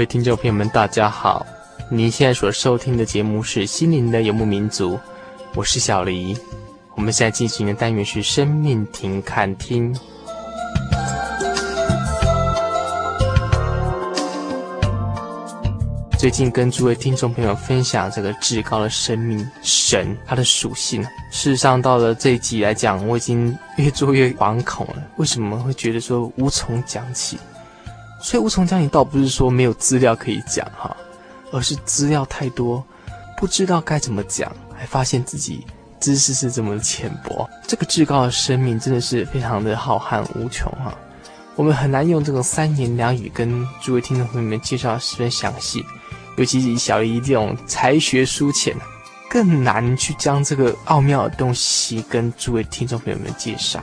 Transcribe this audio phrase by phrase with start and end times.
[0.00, 1.46] 各位听众朋友们，大家好！
[1.90, 4.94] 您现在所收听的节目是《心灵的游牧民族》，
[5.54, 6.34] 我是小黎。
[6.94, 9.92] 我们现在进行的单元是“生命停看听”。
[16.18, 21.02] 最近跟诸位听众朋友分享这个至高的生命神，它的属性。
[21.30, 25.02] 事实上，到了这一集来讲，我已经越做越惶恐了。
[25.16, 27.38] 为什么会觉得说无从讲起？
[28.22, 30.94] 所以无从讲起，倒不是说没有资料可以讲哈，
[31.52, 32.84] 而是资料太多，
[33.38, 35.64] 不知道该怎么讲，还发现自己
[35.98, 37.48] 知识是这么浅薄。
[37.66, 40.94] 这个至高的生命真的是非常的浩瀚无穷哈，
[41.56, 45.82] 我们很难用这种三言两语跟诸位听众朋友们介绍十分详细，
[46.36, 48.76] 尤其是以小姨这种才学疏浅，
[49.28, 53.82] 更难去将这个奥妙的东西跟诸位听众朋友们介绍。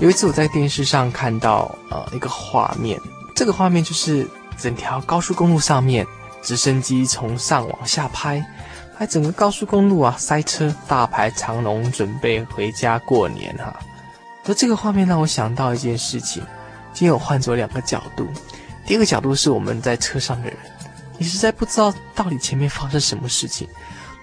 [0.00, 2.98] 有一次我在电视上看到呃一个画面，
[3.34, 6.06] 这个画面就是整条高速公路上面
[6.40, 8.42] 直升机从上往下拍，
[8.96, 13.78] 拍整个高速公路啊塞车，大排长龙，准备回家过年哈。
[14.46, 16.42] 而这个画面让我想到一件事情，
[16.94, 18.26] 今天我换做两个角度，
[18.86, 20.56] 第一个角度是我们在车上的人，
[21.18, 23.68] 你实在不知道到底前面发生什么事情，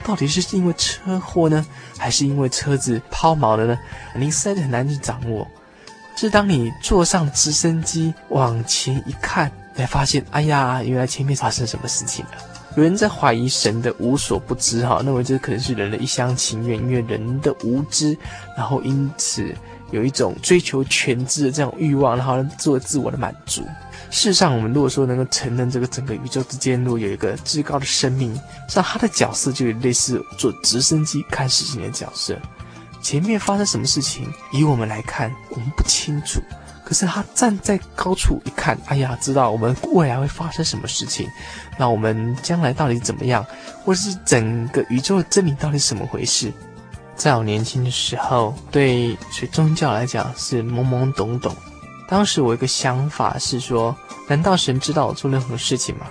[0.04, 1.64] 到底是因为车祸呢，
[2.00, 3.78] 还是因为车子抛锚了呢？
[4.16, 5.48] 你实在很难去掌握。
[6.18, 12.32] 是当你坐上直升机往前一看，才发现，哎呀，原来前面发生什么事情了。
[12.76, 18.18] 有人在怀疑神的无所不知，哈，认为这可能是人的一厢情愿，因为人的无知，
[18.56, 19.54] 然后因此
[19.92, 23.62] 有一种追求全知的这种欲望，然后做自我的满足。
[24.10, 28.40] 事实上，我们如果说能够承认这个整个宇宙之间，如果有一个至高的生命，
[28.70, 32.36] 像他的角色就有类似坐直升机看事情的角色。
[33.08, 36.42] 前面发生什么事情，以我们来看，我们不清楚。
[36.84, 41.26] 可是他站在高处一看，哎呀，知道我们未来会发生什么事情。
[41.78, 43.46] 那我们将来到底怎么样，
[43.86, 46.52] 或是整个宇宙的真理到底怎么回事？
[47.16, 51.56] 在我年轻的时候，对学宗教来讲是懵懵懂懂。
[52.10, 53.96] 当时我有一个想法是说，
[54.28, 56.08] 难道神知道我做任何事情吗？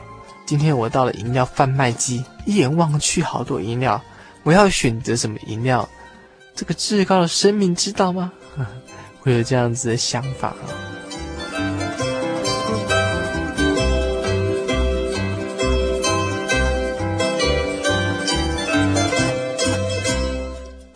[0.46, 4.00] 今天我到了饮料贩卖机，一眼望去好多饮料，
[4.44, 5.86] 我要选择什么饮料？
[6.56, 8.32] 这个至高的生命知道吗？
[9.20, 10.64] 会有这样子的想法啊。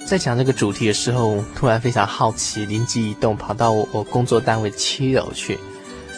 [0.06, 5.56] 在讲这个主题的时候，突然非常好奇，灵机一动，跑到我，我工作单位七楼去，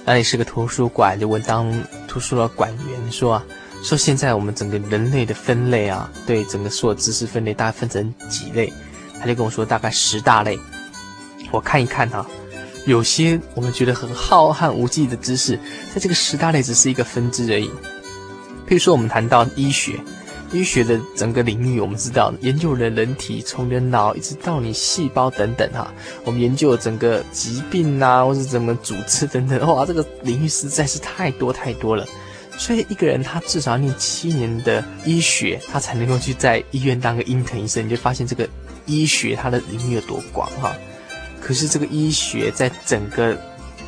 [0.06, 1.70] 那里是个图书馆，就问当
[2.06, 3.44] 图书的馆员说啊，
[3.82, 8.72] 说现在我们整个人类的分类啊，对整个所有知识分类，大概分成几类？
[9.22, 10.58] 他就跟我说，大概十大类，
[11.52, 12.26] 我看一看哈，
[12.86, 15.56] 有些我们觉得很浩瀚无际的知识，
[15.94, 17.68] 在这个十大类只是一个分支而已。
[18.66, 20.00] 譬如说，我们谈到医学，
[20.52, 25.94] 医学的整个领域，我们知道研究了人体，从你的脑一直到你细胞等等哈，
[26.24, 32.04] 我们研究了整个疾病啊，或者怎么组织等等，哇，这个领域实在是太多太多了。
[32.58, 38.48] 所以一个人他至少要念七年的医学，他才能够去在医院当个医生医生，你就发现这个。
[38.86, 40.74] 医学它的领域有多广哈，
[41.40, 43.36] 可是这个医学在整个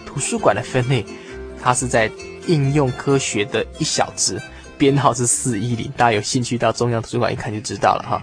[0.07, 1.05] 图书馆的分类，
[1.63, 2.11] 它是在
[2.47, 4.41] 应用科学的一小支，
[4.77, 8.23] 编号是四一零，大家有兴趣到中央图书馆一看就知道了哈。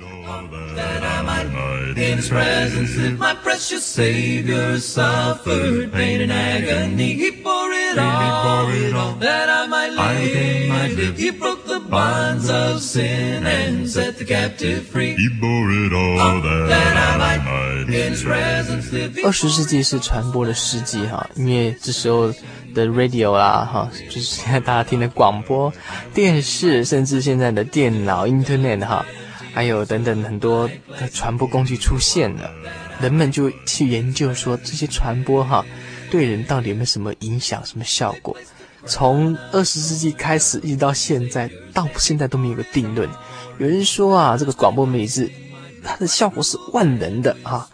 [19.23, 22.31] 二十世纪是传播的世纪哈，因为这时候
[22.73, 25.71] 的 radio 啦哈，就是现在大家听的广播、
[26.13, 29.05] 电视，甚至现在的电脑、internet 哈，
[29.53, 30.69] 还有等等很多
[30.99, 32.49] 的传播工具出现了，
[33.01, 35.65] 人们就去研究说这些传播哈，
[36.11, 38.37] 对人到底有没有什么影响、什么效果？
[38.85, 43.09] 从二十世纪开始，一直到现在，到现在都没有个定论。
[43.57, 45.31] 有人说啊，这个广播媒体是
[45.83, 47.69] 它的效果是万能的啊，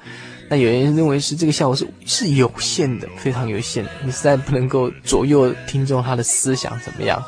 [0.50, 7.24] 那有人认为是这个效果是是有限的，非常有限，你实在不能够左右听众他的思想怎么样。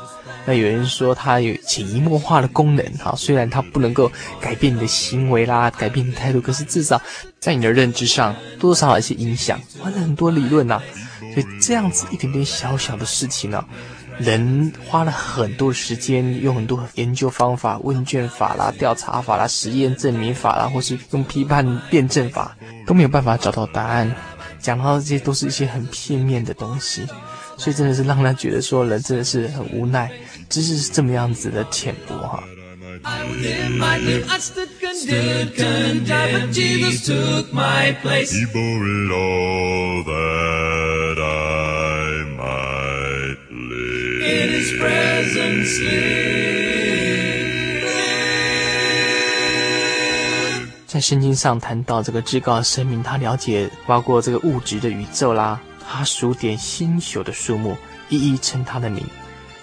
[0.46, 4.10] 那有人说它有潜移默化的功能哈，虽然它不能够
[4.40, 7.00] 改变你的行为啦，改变你的态度，可是至少
[7.38, 9.60] 在你的认知上多多少少一些影响。
[9.84, 10.82] 哇，很多理论呐、啊。
[11.32, 13.68] 所以这样子一点点小小的事情呢、啊，
[14.18, 24.12] 人花了很多时间，用很多研究方法、问卷法啦、调查法啦、实验证明法啦，或是用批判辩证法，都没有办法找到答案。
[24.58, 27.06] 讲到这些都是一些很片面的东西，
[27.56, 30.10] 所以真的是让人觉得说人真的是很无奈，
[30.50, 32.42] 知识是这么样子的浅薄哈。
[50.88, 57.76] 在圣经上谈到这个至高的生命，他了解包括这个物质的宇宙啦，他数点星宿的数目，
[58.08, 59.04] 一一称他的名，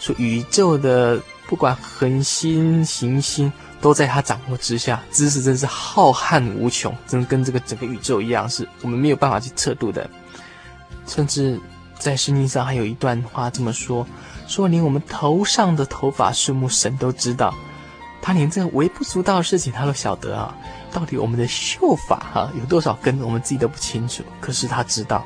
[0.08, 3.52] 说宇宙的不管恒星行星
[3.82, 10.10] 都在他掌握之下，知识真是浩瀚无穷，真跟这个整个宇宙一样，是我们没有办法去测度的。
[11.06, 11.60] 甚至
[12.00, 14.08] 在圣经上还有一段话这么说：
[14.48, 17.54] 说连我们头上的头发数目，神都知道，
[18.22, 20.56] 他连这个微不足道的事情他都晓得啊。
[20.92, 24.24] 到底我们的秀发哈有多少根，我们自己都不清楚。
[24.40, 25.26] 可是他知道，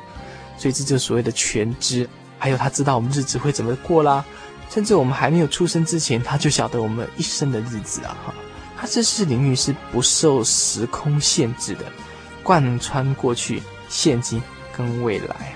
[0.58, 2.08] 所以这就是所谓的全知。
[2.38, 4.24] 还有他知道我们日子会怎么过啦，
[4.72, 8.32] 甚至我们还没有出生之前，他就晓得我们一生的日子啊哈。
[8.74, 11.84] 他这是领域是不受时空限制的，
[12.42, 14.42] 贯穿过去、现今
[14.74, 15.54] 跟未来。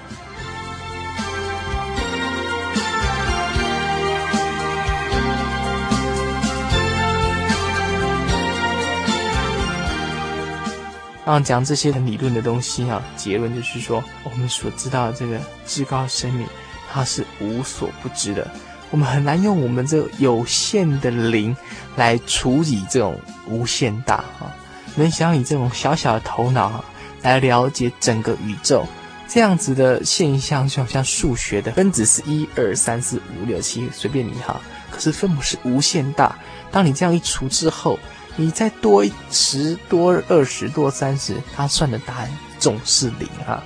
[11.24, 16.46] 然后讲这些很理论的东西啊，结论就是说，我们所知道的这个至高生命，
[16.92, 18.46] 它是无所不知的。
[18.90, 21.56] 我们很难用我们这有限的灵
[21.96, 24.54] 来处理这种无限大啊。
[24.94, 26.84] 能想以这种小小的头脑啊，
[27.22, 28.86] 来了解整个宇宙
[29.28, 34.60] 这样子的现象，就好像数学的分子是一二三四五六七，随便你哈。
[34.90, 36.38] 可是分母是无限大，
[36.70, 37.98] 当你这样一除之后。
[38.38, 43.64] 你再多十多二十多三十，他算的答案总是零啊！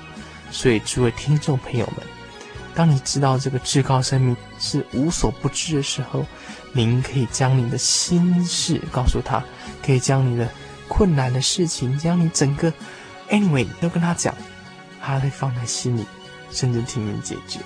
[0.52, 2.06] 所以诸位听众朋友们，
[2.74, 6.24] 当你知道这个至高生命是无所不知的时候，
[6.72, 9.42] 您可以将你的心事告诉他，
[9.84, 10.48] 可以将你的
[10.88, 12.72] 困难的事情，将你整个
[13.28, 14.34] anyway 都跟他讲，
[15.02, 16.06] 他会放在心里，
[16.50, 17.60] 甚至替你解决。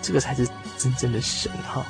[0.00, 0.48] 这个才是
[0.78, 1.84] 真正的神哈！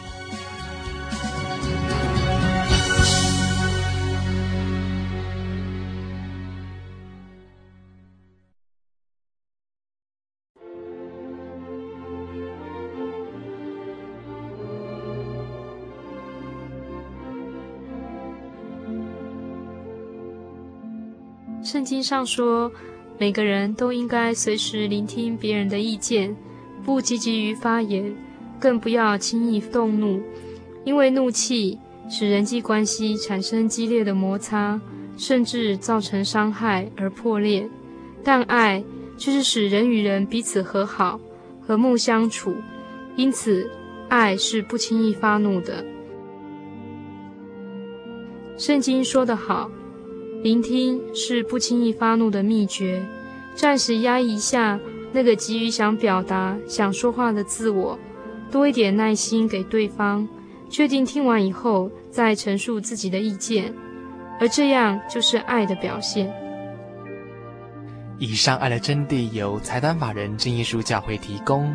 [22.02, 22.72] 上说，
[23.18, 26.34] 每个人都应该随时聆听别人的意见，
[26.84, 28.14] 不积极于发言，
[28.58, 30.20] 更不要轻易动怒，
[30.84, 31.78] 因为怒气
[32.10, 34.80] 使人际关系产生激烈的摩擦，
[35.16, 37.68] 甚至造成伤害而破裂。
[38.24, 38.82] 但爱
[39.16, 41.20] 却是使人与人彼此和好、
[41.60, 42.54] 和睦相处。
[43.16, 43.70] 因此，
[44.08, 45.84] 爱是不轻易发怒的。
[48.56, 49.70] 圣经说得好。
[50.42, 53.00] 聆听是不轻易发怒的秘诀，
[53.54, 54.80] 暂时压抑一下
[55.12, 57.96] 那个急于想表达、想说话的自我，
[58.50, 60.26] 多一点耐心给对方，
[60.68, 63.72] 确定听完以后再陈述自己的意见，
[64.40, 66.32] 而这样就是爱的表现。
[68.18, 71.72] 以上爱的真谛由财团法人真耶稣教会提供。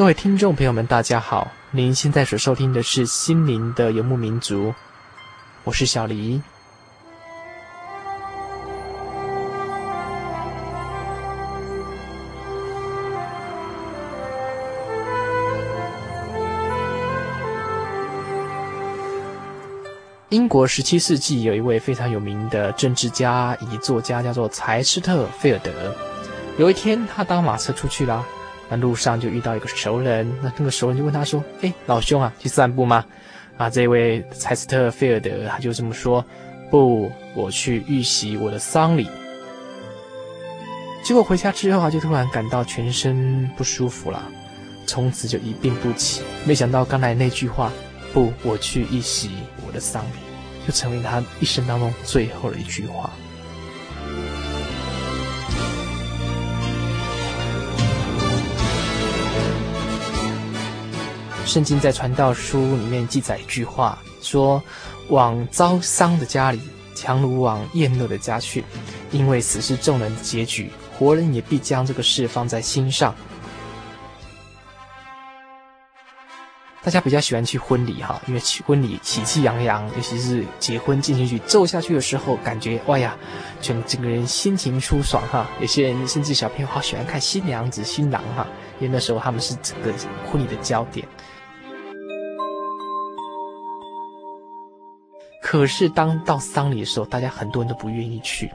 [0.00, 1.52] 各位听众朋友们，大家好！
[1.72, 4.68] 您现在所收听的是《心灵的游牧民族》，
[5.62, 6.40] 我是小黎。
[20.30, 25.70] 英国十七世纪有一位非常有名的政治家以及作家，叫做柴斯特·菲尔德。
[26.56, 28.24] 有一天，他搭马车出去啦，
[28.70, 33.04] 那路上就遇到一个熟人，那那个熟人就问他说：“哎，老兄啊，去散步吗？”
[33.58, 36.24] 啊，这位柴斯特·费尔德他就这么说
[36.70, 39.06] ：“不，我去预习我的丧礼。”
[41.02, 44.22] 结果回家之后啊，就突然感到全身不舒服了，
[44.86, 46.22] 从此就一病不起。
[46.46, 47.72] 没想到刚才那句话
[48.14, 49.30] “不，我去预习
[49.66, 50.20] 我的丧礼”，
[50.66, 53.10] 就成为他一生当中最后的一句话。
[61.50, 64.62] 圣经在传道书里面记载一句话，说
[65.10, 66.60] ：“往遭丧的家里，
[66.94, 68.64] 强如往宴乐的家去，
[69.10, 73.12] 因为死是众人的结局。”活人也必将这个事放在心上。
[76.84, 83.16] 大家比较喜欢去婚礼哈，因为去婚礼喜气洋洋，尤其是结婚进行曲奏下去的时候，感觉哇呀，
[83.60, 85.50] 全整个人心情舒爽哈。
[85.60, 88.46] 有些人甚至小朋友好喜欢看新娘子、新郎哈，
[88.78, 89.92] 因为那时候他们是整个
[90.30, 91.04] 婚礼的焦点。
[95.50, 98.48] 可是当到丧礼的时候，大家很多人都不愿意去。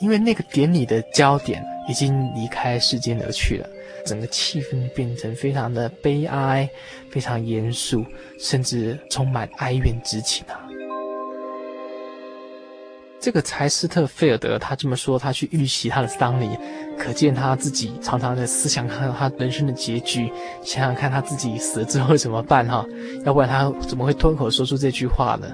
[0.00, 3.68] 因为那个典礼的焦点已经离开世间而去了，
[4.04, 6.68] 整个气氛变成非常的悲哀，
[7.08, 8.04] 非常严肃，
[8.40, 10.58] 甚至充满哀怨之情啊。
[13.20, 16.48] 这个柴斯特·费尔德他这么说，他去预习他的丧礼，
[16.98, 20.32] 可见他自己常常在思想看他人生的结局，
[20.64, 22.84] 想想看他自己死了之后怎么办哈？
[23.24, 25.46] 要不然他怎么会脱口说出这句话呢？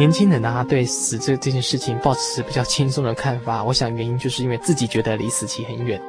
[0.00, 3.62] 年轻人啊，对死这这件事情抱持比较轻松的看法。
[3.62, 6.00] 我想原因就是因为自己觉得离死期很远。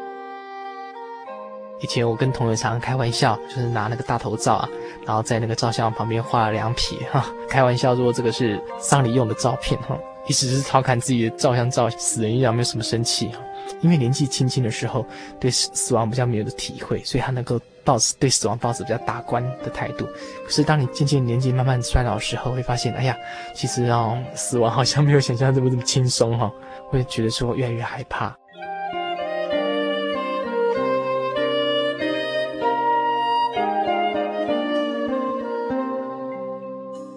[1.82, 4.70] 以前我跟同学常常开玩笑，就是拿那个大头照啊，
[5.06, 13.40] 然后在那个照相旁边画了两撇哈，开玩笑说这个是丧礼用的照片哈，意思是调侃自己的照相照死人一样，没有什么生气哈。
[13.82, 15.06] 因为年纪轻轻的时候
[15.38, 17.60] 对死死亡比较没有的体会，所以他能够。
[17.84, 20.06] 抱持对死亡抱持比较达观的态度，
[20.46, 23.18] 可是当你渐渐年纪慢慢衰老的时候，会发现，哎呀，
[23.54, 26.52] 其实哦，死亡好像没有想象这么这么轻松哈，
[26.90, 28.36] 会觉得说越来越害怕。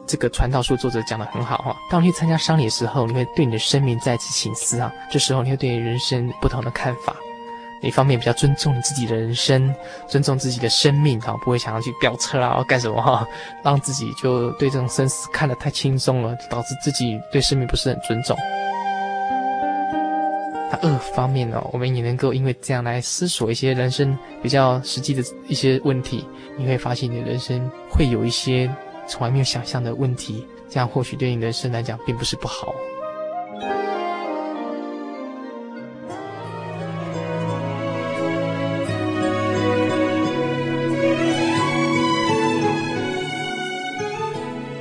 [0.06, 7.16] 这个传道书作者讲得很好哈，当你去参加丧礼的时候，你会对你的生命再次省思啊，这时候你会对人生不同的看法。
[7.86, 9.74] 一方面比较尊重你自己的人生，
[10.06, 13.26] 尊重自己的生命啊，不会想要去飙车啊，干什么哈，
[13.62, 18.36] 让自己就对这种生死看得太轻松了，导致自己对生命不是很尊重。
[20.70, 26.26] 那二方面呢，我们也能够因为这样来思索一些人生比较实际的一些问题，
[26.56, 28.68] 你会发现你的人生会有一些
[29.06, 32.74] 从来没有想象的问题，这样或许对你人生来讲并不是不好。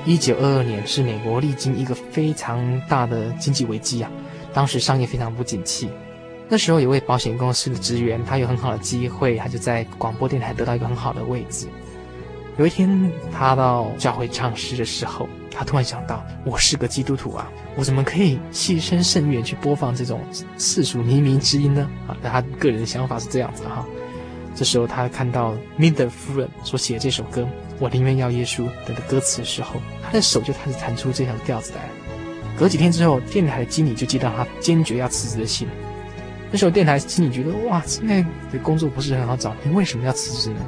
[0.05, 4.11] 一九二二年是美国历经一个非常大的经济危机啊，
[4.53, 5.89] 当时商业非常不景气。
[6.49, 11.67] 那时候有位保险公司的职员，他有很好的机会，他就在广播电台得到一个很好的位置。
[12.57, 20.19] 有一天，他到教会唱诗的时候，他突然想到：我是个基督徒啊，我怎么可以牺牲圣愿去播放这种
[20.57, 21.89] 世俗靡靡之音呢？
[22.07, 23.85] 啊，他个人的想法是这样子哈。
[24.53, 27.41] 这时候，他看到米德夫人所写的这首歌
[27.83, 31.81] 《我宁愿要耶稣》等的歌词的时候，他的手就开始弹出这条调子来。
[32.57, 35.67] 隔几天之后，电台的经理就接到他坚决要辞职的信。
[36.49, 38.21] 那时候，电台经理觉得哇，现在
[38.53, 40.61] 的工作不是很好找，你为什么要辞职呢？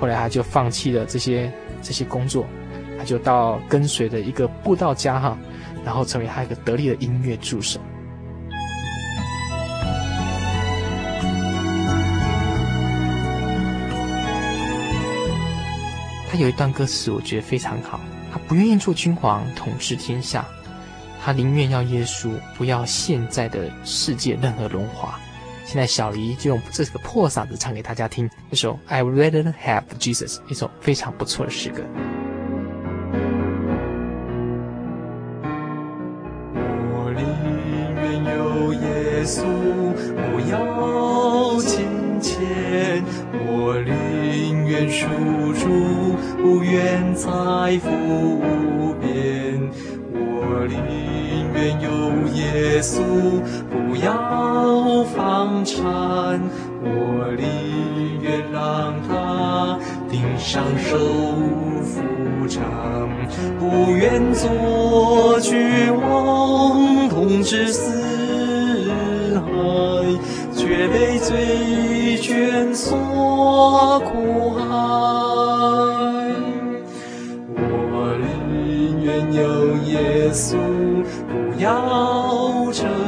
[0.00, 1.52] 后来，他就放弃了这些
[1.82, 2.46] 这些工作，
[2.96, 5.36] 他就到跟随了一个布道家哈，
[5.84, 7.78] 然后成为他一个得力的音乐助手。
[16.34, 18.00] 他有一段歌词，我觉得非常好。
[18.32, 20.44] 他不愿意做君王统治天下，
[21.22, 25.16] 他宁愿要耶稣，不要现在的世界任何荣华。
[25.64, 31.84] 现在小黎就用这个破嗓子唱给大家听，这首《I Would Rather Have Jesus》，一首非常不错的诗歌。
[47.64, 49.58] 财富无边，
[50.12, 51.88] 我宁愿有
[52.34, 53.00] 耶稣，
[53.70, 55.82] 不要房产，
[56.82, 56.86] 我
[57.38, 59.78] 宁愿让他
[60.10, 60.98] 顶上受
[61.82, 62.60] 父偿，
[63.58, 68.92] 不愿做君王统治四
[69.32, 69.40] 海，
[70.54, 72.94] 却被罪卷所
[74.00, 75.33] 苦害。
[80.34, 80.56] 稣，
[81.28, 83.03] 不要尘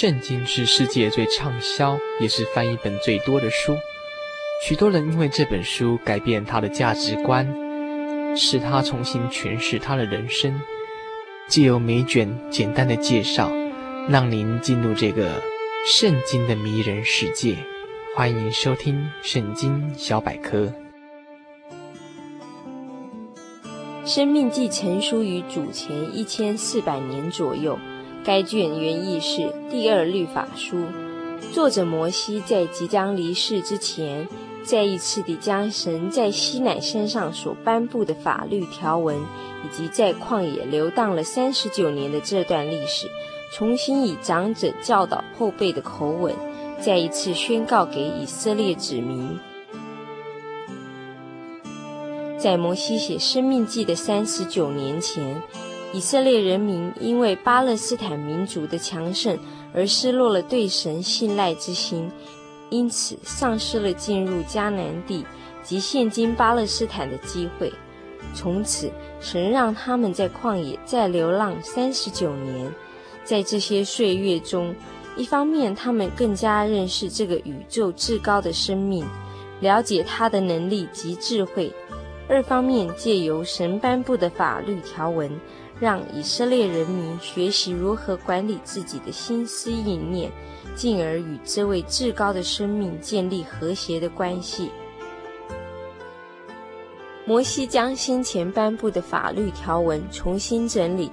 [0.00, 3.76] 圣经是世界最畅销，也是翻译本最多的书。
[4.64, 7.44] 许多人因为这本书改变他的价值观，
[8.36, 10.60] 使他重新诠释他的人生。
[11.48, 13.50] 借由每卷简单的介绍，
[14.08, 15.42] 让您进入这个
[15.84, 17.56] 圣经的迷人世界。
[18.14, 20.60] 欢迎收听《圣经小百科》。
[24.08, 27.76] 《生命记》成书于主前一千四百年左右。
[28.24, 30.84] 该卷原意是第二律法书，
[31.52, 34.28] 作者摩西在即将离世之前，
[34.62, 43.08] 再一次地将神在西乃山上所颁布的法律条文，以及在旷野流荡了三十九年的这段历史，
[43.54, 46.34] 重新以长者教导后辈的口吻，
[46.80, 49.38] 再一次宣告给以色列子民。
[52.36, 55.42] 在摩西写《生命记》的三十九年前，
[55.92, 59.38] 以色列人民因为巴勒斯坦民族的强盛
[59.74, 62.10] 而失落了对神信赖之心，
[62.68, 65.24] 因此丧失了进入迦南地
[65.62, 67.72] 及现今巴勒斯坦的机会。
[68.34, 72.70] 从此，神让他们在旷野再流浪三十九年。
[73.24, 74.74] 在这些岁月中，
[75.16, 79.06] 一方面他们更加认识这个宇宙至高的生命，
[79.60, 81.72] 了解他的能力及智慧；
[82.28, 85.30] 二方面借由神颁布的法律条文。
[85.80, 90.30] 让以色列人民学习如何管理自己的心思意念，
[90.74, 94.70] 进而与这位至高的生命建立和谐的关系。
[97.24, 101.12] 摩西将先前颁布的法律条文重新整理，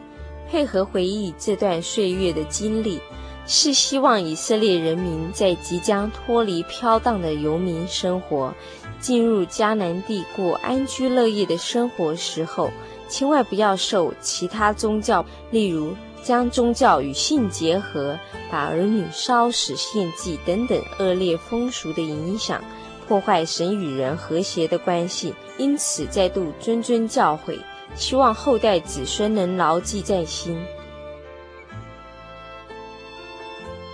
[0.49, 2.99] 配合回忆这段岁月的经历，
[3.45, 8.53] 是希望以色列人民在即将脱离飘荡的游民生活，
[8.99, 12.71] 进入迦南地过安居乐业的生活时候。
[13.07, 18.17] 千万不要受其他宗教，例如将宗教与性结合、
[18.51, 22.63] 把儿女烧死献祭等等恶劣风俗的影响，
[23.07, 25.33] 破坏神与人和谐的关系。
[25.57, 27.59] 因此，再度谆谆教诲，
[27.95, 30.59] 希望后代子孙能牢记在心。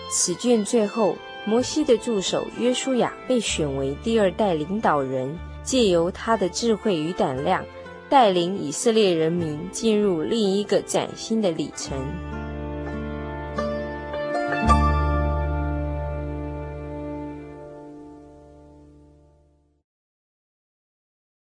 [0.09, 7.63] 此卷最后，摩西的助手约书亚被选为第二代领导人，借由他的智慧与胆量。
[8.11, 12.40] 带领以色列人民进入另一个崭新的里程。